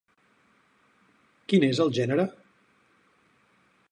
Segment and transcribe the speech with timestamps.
[1.53, 2.27] Quin és el gènere?